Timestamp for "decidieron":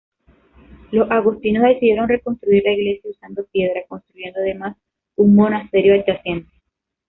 1.63-2.09